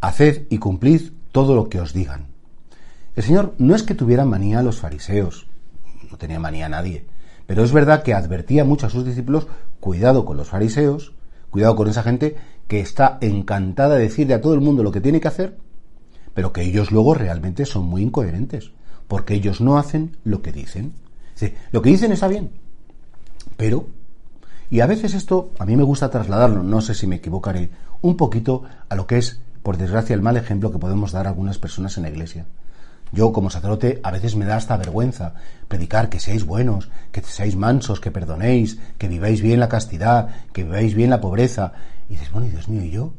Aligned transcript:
haced 0.00 0.46
y 0.50 0.58
cumplid 0.58 1.12
todo 1.32 1.54
lo 1.54 1.68
que 1.68 1.80
os 1.80 1.92
digan. 1.92 2.28
El 3.16 3.22
Señor 3.22 3.54
no 3.58 3.74
es 3.74 3.82
que 3.82 3.94
tuviera 3.94 4.24
manía 4.24 4.60
a 4.60 4.62
los 4.62 4.78
fariseos, 4.78 5.48
no 6.10 6.16
tenía 6.18 6.38
manía 6.38 6.66
a 6.66 6.70
nadie, 6.70 7.06
pero 7.46 7.64
es 7.64 7.72
verdad 7.72 8.02
que 8.02 8.14
advertía 8.14 8.64
mucho 8.64 8.86
a 8.86 8.90
sus 8.90 9.04
discípulos, 9.04 9.46
cuidado 9.80 10.24
con 10.24 10.36
los 10.36 10.48
fariseos, 10.48 11.14
cuidado 11.50 11.76
con 11.76 11.88
esa 11.88 12.02
gente 12.02 12.36
que 12.66 12.80
está 12.80 13.18
encantada 13.20 13.96
de 13.96 14.02
decirle 14.02 14.34
a 14.34 14.40
todo 14.40 14.54
el 14.54 14.60
mundo 14.60 14.82
lo 14.82 14.92
que 14.92 15.00
tiene 15.00 15.20
que 15.20 15.28
hacer, 15.28 15.56
pero 16.34 16.52
que 16.52 16.62
ellos 16.62 16.92
luego 16.92 17.14
realmente 17.14 17.64
son 17.64 17.86
muy 17.86 18.02
incoherentes, 18.02 18.70
porque 19.08 19.34
ellos 19.34 19.60
no 19.60 19.78
hacen 19.78 20.16
lo 20.24 20.42
que 20.42 20.52
dicen. 20.52 20.92
lo 21.72 21.82
que 21.82 21.90
dicen 21.90 22.12
está 22.12 22.28
bien, 22.28 22.50
pero, 23.56 23.86
y 24.70 24.80
a 24.80 24.86
veces 24.86 25.14
esto 25.14 25.50
a 25.58 25.64
mí 25.64 25.76
me 25.76 25.82
gusta 25.82 26.10
trasladarlo, 26.10 26.62
no 26.62 26.80
sé 26.80 26.94
si 26.94 27.06
me 27.06 27.16
equivocaré, 27.16 27.70
un 28.02 28.16
poquito 28.16 28.62
a 28.88 28.94
lo 28.94 29.06
que 29.06 29.18
es, 29.18 29.40
por 29.62 29.76
desgracia, 29.76 30.14
el 30.14 30.22
mal 30.22 30.36
ejemplo 30.36 30.72
que 30.72 30.78
podemos 30.78 31.12
dar 31.12 31.26
a 31.26 31.30
algunas 31.30 31.58
personas 31.58 31.96
en 31.96 32.04
la 32.04 32.10
iglesia. 32.10 32.46
Yo, 33.12 33.32
como 33.32 33.50
sacerdote, 33.50 34.00
a 34.02 34.10
veces 34.10 34.36
me 34.36 34.44
da 34.44 34.56
hasta 34.56 34.76
vergüenza 34.76 35.34
predicar 35.66 36.10
que 36.10 36.20
seáis 36.20 36.44
buenos, 36.44 36.90
que 37.10 37.22
seáis 37.22 37.56
mansos, 37.56 38.00
que 38.00 38.10
perdonéis, 38.10 38.78
que 38.98 39.08
viváis 39.08 39.40
bien 39.40 39.60
la 39.60 39.68
castidad, 39.68 40.28
que 40.52 40.64
viváis 40.64 40.94
bien 40.94 41.10
la 41.10 41.20
pobreza. 41.20 41.72
Y 42.08 42.12
dices, 42.14 42.30
bueno, 42.30 42.48
Dios 42.48 42.68
mío, 42.68 42.82
¿y 42.82 42.90
yo? 42.90 43.14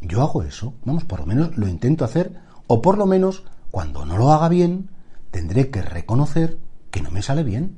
Yo 0.00 0.22
hago 0.22 0.42
eso. 0.42 0.74
Vamos, 0.84 1.04
por 1.04 1.20
lo 1.20 1.26
menos 1.26 1.56
lo 1.56 1.68
intento 1.68 2.04
hacer, 2.04 2.34
o 2.66 2.80
por 2.80 2.96
lo 2.96 3.06
menos, 3.06 3.44
cuando 3.70 4.06
no 4.06 4.16
lo 4.16 4.32
haga 4.32 4.48
bien, 4.48 4.88
tendré 5.30 5.70
que 5.70 5.82
reconocer 5.82 6.58
que 6.90 7.02
no 7.02 7.10
me 7.10 7.22
sale 7.22 7.42
bien. 7.42 7.76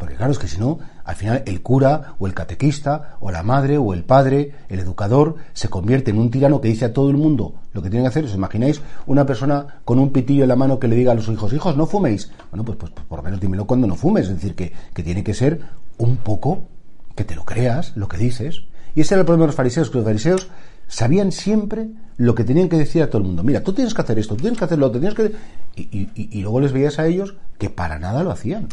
Porque 0.00 0.14
claro, 0.14 0.32
es 0.32 0.38
que 0.38 0.48
si 0.48 0.58
no, 0.58 0.78
al 1.04 1.14
final 1.14 1.42
el 1.44 1.60
cura 1.60 2.14
o 2.18 2.26
el 2.26 2.32
catequista 2.32 3.18
o 3.20 3.30
la 3.30 3.42
madre 3.42 3.76
o 3.76 3.92
el 3.92 4.02
padre, 4.02 4.52
el 4.70 4.80
educador, 4.80 5.36
se 5.52 5.68
convierte 5.68 6.10
en 6.10 6.18
un 6.18 6.30
tirano 6.30 6.58
que 6.62 6.68
dice 6.68 6.86
a 6.86 6.94
todo 6.94 7.10
el 7.10 7.18
mundo 7.18 7.56
lo 7.74 7.82
que 7.82 7.90
tiene 7.90 8.04
que 8.04 8.08
hacer. 8.08 8.24
¿Os 8.24 8.34
imagináis 8.34 8.80
una 9.06 9.26
persona 9.26 9.82
con 9.84 9.98
un 9.98 10.10
pitillo 10.10 10.44
en 10.44 10.48
la 10.48 10.56
mano 10.56 10.78
que 10.78 10.88
le 10.88 10.96
diga 10.96 11.12
a 11.12 11.14
los 11.14 11.28
hijos, 11.28 11.52
hijos, 11.52 11.76
no 11.76 11.84
fuméis? 11.84 12.32
Bueno, 12.50 12.64
pues, 12.64 12.78
pues, 12.78 12.92
pues 12.92 13.06
por 13.06 13.18
lo 13.18 13.22
menos 13.22 13.40
dímelo 13.40 13.66
cuando 13.66 13.86
no 13.86 13.94
fumes. 13.94 14.28
Es 14.28 14.36
decir, 14.36 14.54
que, 14.54 14.72
que 14.94 15.02
tiene 15.02 15.22
que 15.22 15.34
ser 15.34 15.60
un 15.98 16.16
poco 16.16 16.62
que 17.14 17.24
te 17.24 17.34
lo 17.34 17.44
creas, 17.44 17.94
lo 17.94 18.08
que 18.08 18.16
dices. 18.16 18.62
Y 18.94 19.02
ese 19.02 19.12
era 19.12 19.20
el 19.20 19.26
problema 19.26 19.44
de 19.44 19.48
los 19.48 19.56
fariseos, 19.56 19.90
que 19.90 19.98
los 19.98 20.06
fariseos 20.06 20.48
sabían 20.88 21.30
siempre 21.30 21.90
lo 22.16 22.34
que 22.34 22.44
tenían 22.44 22.70
que 22.70 22.78
decir 22.78 23.02
a 23.02 23.10
todo 23.10 23.18
el 23.18 23.28
mundo. 23.28 23.42
Mira, 23.42 23.62
tú 23.62 23.74
tienes 23.74 23.92
que 23.92 24.00
hacer 24.00 24.18
esto, 24.18 24.34
tú 24.34 24.40
tienes 24.40 24.58
que 24.58 24.64
hacer 24.64 24.78
lo 24.78 24.86
otro, 24.86 24.98
tienes 24.98 25.14
que... 25.14 25.32
Y, 25.76 26.08
y 26.14 26.40
luego 26.40 26.60
les 26.60 26.72
veías 26.72 26.98
a 26.98 27.06
ellos 27.06 27.34
que 27.58 27.68
para 27.68 27.98
nada 27.98 28.24
lo 28.24 28.30
hacían 28.30 28.66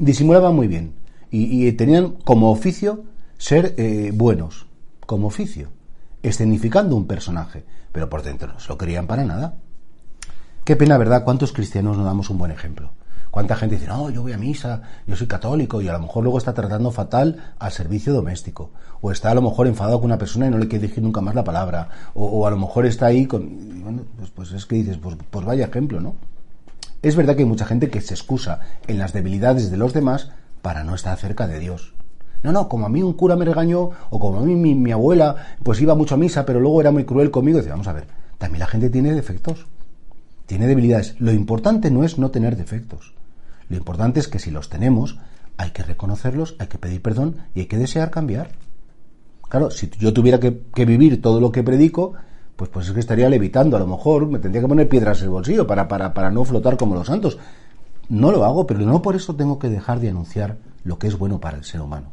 disimulaban 0.00 0.56
muy 0.56 0.66
bien 0.66 0.94
y, 1.30 1.70
tenían 1.72 2.16
como 2.24 2.50
oficio 2.50 3.04
ser 3.38 3.74
eh, 3.78 4.10
buenos, 4.12 4.66
como 5.06 5.28
oficio, 5.28 5.68
escenificando 6.22 6.96
un 6.96 7.06
personaje, 7.06 7.64
pero 7.92 8.10
por 8.10 8.22
dentro 8.22 8.52
no 8.52 8.58
se 8.58 8.68
lo 8.68 8.76
querían 8.76 9.06
para 9.06 9.24
nada. 9.24 9.54
Qué 10.64 10.74
pena, 10.74 10.98
¿verdad? 10.98 11.22
¿Cuántos 11.22 11.52
cristianos 11.52 11.96
no 11.96 12.04
damos 12.04 12.30
un 12.30 12.38
buen 12.38 12.50
ejemplo? 12.50 12.90
¿Cuánta 13.30 13.54
gente 13.54 13.76
dice, 13.76 13.86
no, 13.86 14.10
yo 14.10 14.22
voy 14.22 14.32
a 14.32 14.38
misa, 14.38 14.82
yo 15.06 15.14
soy 15.14 15.28
católico 15.28 15.80
y 15.80 15.86
a 15.86 15.92
lo 15.92 16.00
mejor 16.00 16.24
luego 16.24 16.38
está 16.38 16.52
tratando 16.52 16.90
fatal 16.90 17.54
al 17.60 17.70
servicio 17.70 18.12
doméstico? 18.12 18.72
O 19.00 19.12
está 19.12 19.30
a 19.30 19.34
lo 19.34 19.42
mejor 19.42 19.68
enfadado 19.68 20.00
con 20.00 20.06
una 20.06 20.18
persona 20.18 20.48
y 20.48 20.50
no 20.50 20.58
le 20.58 20.66
quiere 20.66 20.88
decir 20.88 21.02
nunca 21.02 21.20
más 21.20 21.36
la 21.36 21.44
palabra. 21.44 21.88
O, 22.14 22.44
a 22.44 22.50
lo 22.50 22.58
mejor 22.58 22.86
está 22.86 23.06
ahí 23.06 23.26
con... 23.26 23.82
Bueno, 23.82 24.02
pues, 24.18 24.30
pues 24.30 24.52
es 24.52 24.66
que 24.66 24.76
dices, 24.76 24.98
pues, 24.98 25.16
pues 25.30 25.46
vaya 25.46 25.66
ejemplo, 25.66 26.00
¿no? 26.00 26.16
Es 27.02 27.16
verdad 27.16 27.34
que 27.34 27.42
hay 27.42 27.48
mucha 27.48 27.64
gente 27.64 27.88
que 27.88 28.02
se 28.02 28.14
excusa 28.14 28.60
en 28.86 28.98
las 28.98 29.12
debilidades 29.12 29.70
de 29.70 29.76
los 29.78 29.94
demás 29.94 30.30
para 30.60 30.84
no 30.84 30.94
estar 30.94 31.16
cerca 31.16 31.46
de 31.46 31.58
Dios. 31.58 31.94
No, 32.42 32.52
no, 32.52 32.68
como 32.68 32.86
a 32.86 32.88
mí 32.90 33.02
un 33.02 33.14
cura 33.14 33.36
me 33.36 33.44
regañó, 33.44 33.90
o 34.10 34.18
como 34.18 34.38
a 34.38 34.42
mí 34.42 34.54
mi, 34.54 34.92
abuela 34.92 35.56
pues 35.62 35.80
iba 35.80 35.94
mucho 35.94 36.14
a 36.14 36.18
misa, 36.18 36.44
pero 36.44 36.60
luego 36.60 36.80
era 36.80 36.90
muy 36.90 37.04
cruel 37.04 37.30
conmigo, 37.30 37.58
dice, 37.58 37.70
vamos 37.70 37.88
a 37.88 37.92
ver, 37.92 38.06
también 38.38 38.60
la 38.60 38.66
gente 38.66 38.90
tiene 38.90 39.14
defectos, 39.14 39.66
tiene 40.46 40.66
debilidades. 40.66 41.16
Lo 41.18 41.32
importante 41.32 41.90
no 41.90 42.04
es 42.04 42.18
no 42.18 42.30
tener 42.30 42.56
defectos. 42.56 43.14
Lo 43.68 43.76
importante 43.76 44.20
es 44.20 44.28
que 44.28 44.38
si 44.38 44.50
los 44.50 44.68
tenemos, 44.68 45.18
hay 45.56 45.70
que 45.70 45.82
reconocerlos, 45.82 46.56
hay 46.58 46.66
que 46.66 46.78
pedir 46.78 47.02
perdón 47.02 47.36
y 47.54 47.60
hay 47.60 47.66
que 47.66 47.78
desear 47.78 48.10
cambiar. 48.10 48.50
Claro, 49.48 49.70
si 49.70 49.90
yo 49.98 50.12
tuviera 50.12 50.38
que 50.38 50.84
vivir 50.84 51.22
todo 51.22 51.40
lo 51.40 51.50
que 51.50 51.62
predico, 51.62 52.14
pues, 52.60 52.68
pues 52.68 52.88
es 52.88 52.92
que 52.92 53.00
estaría 53.00 53.30
levitando. 53.30 53.78
A 53.78 53.80
lo 53.80 53.86
mejor 53.86 54.26
me 54.26 54.38
tendría 54.38 54.60
que 54.60 54.68
poner 54.68 54.86
piedras 54.86 55.20
en 55.20 55.24
el 55.24 55.30
bolsillo 55.30 55.66
para, 55.66 55.88
para, 55.88 56.12
para 56.12 56.30
no 56.30 56.44
flotar 56.44 56.76
como 56.76 56.94
los 56.94 57.06
santos. 57.06 57.38
No 58.10 58.30
lo 58.30 58.44
hago, 58.44 58.66
pero 58.66 58.80
no 58.80 59.00
por 59.00 59.16
eso 59.16 59.34
tengo 59.34 59.58
que 59.58 59.70
dejar 59.70 59.98
de 59.98 60.10
anunciar 60.10 60.58
lo 60.84 60.98
que 60.98 61.06
es 61.06 61.16
bueno 61.16 61.40
para 61.40 61.56
el 61.56 61.64
ser 61.64 61.80
humano. 61.80 62.12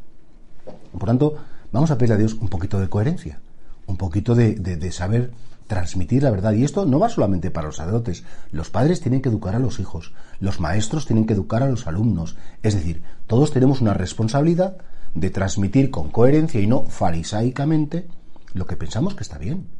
Por 0.92 1.06
tanto, 1.06 1.34
vamos 1.70 1.90
a 1.90 1.98
pedirle 1.98 2.14
a 2.14 2.18
Dios 2.18 2.32
un 2.40 2.48
poquito 2.48 2.80
de 2.80 2.88
coherencia, 2.88 3.40
un 3.86 3.98
poquito 3.98 4.34
de, 4.34 4.54
de, 4.54 4.90
saber 4.90 5.32
transmitir 5.66 6.22
la 6.22 6.30
verdad. 6.30 6.54
Y 6.54 6.64
esto 6.64 6.86
no 6.86 6.98
va 6.98 7.10
solamente 7.10 7.50
para 7.50 7.66
los 7.66 7.76
sacerdotes. 7.76 8.24
Los 8.50 8.70
padres 8.70 9.02
tienen 9.02 9.20
que 9.20 9.28
educar 9.28 9.54
a 9.54 9.58
los 9.58 9.80
hijos, 9.80 10.14
los 10.40 10.60
maestros 10.60 11.04
tienen 11.04 11.26
que 11.26 11.34
educar 11.34 11.62
a 11.62 11.68
los 11.68 11.86
alumnos. 11.86 12.36
Es 12.62 12.72
decir, 12.72 13.02
todos 13.26 13.52
tenemos 13.52 13.82
una 13.82 13.92
responsabilidad 13.92 14.78
de 15.12 15.28
transmitir 15.28 15.90
con 15.90 16.08
coherencia 16.08 16.58
y 16.58 16.66
no 16.66 16.84
farisaicamente 16.84 18.08
lo 18.54 18.66
que 18.66 18.76
pensamos 18.78 19.14
que 19.14 19.24
está 19.24 19.36
bien. 19.36 19.77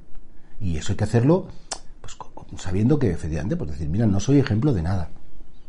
Y 0.61 0.77
eso 0.77 0.93
hay 0.93 0.97
que 0.97 1.05
hacerlo 1.05 1.49
pues, 2.01 2.17
sabiendo 2.61 2.99
que 2.99 3.11
efectivamente, 3.11 3.57
pues 3.57 3.71
decir, 3.71 3.89
mira, 3.89 4.07
no 4.07 4.21
soy 4.21 4.39
ejemplo 4.39 4.73
de 4.73 4.83
nada, 4.83 5.11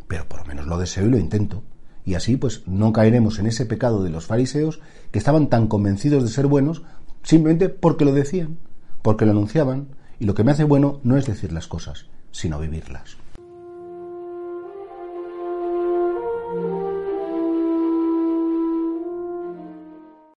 pero 0.07 0.27
por 0.27 0.39
lo 0.39 0.45
menos 0.45 0.65
lo 0.65 0.77
deseo 0.77 1.05
y 1.05 1.09
lo 1.09 1.17
intento. 1.17 1.63
Y 2.05 2.15
así 2.15 2.37
pues 2.37 2.67
no 2.67 2.93
caeremos 2.93 3.39
en 3.39 3.47
ese 3.47 3.65
pecado 3.65 4.03
de 4.03 4.09
los 4.09 4.25
fariseos 4.25 4.79
que 5.11 5.19
estaban 5.19 5.49
tan 5.49 5.67
convencidos 5.67 6.23
de 6.23 6.29
ser 6.29 6.47
buenos 6.47 6.83
simplemente 7.23 7.69
porque 7.69 8.05
lo 8.05 8.13
decían, 8.13 8.57
porque 9.01 9.25
lo 9.25 9.31
anunciaban, 9.31 9.89
y 10.19 10.25
lo 10.25 10.33
que 10.33 10.43
me 10.43 10.51
hace 10.51 10.63
bueno 10.63 10.99
no 11.03 11.17
es 11.17 11.25
decir 11.25 11.51
las 11.51 11.67
cosas, 11.67 12.05
sino 12.31 12.59
vivirlas. 12.59 13.17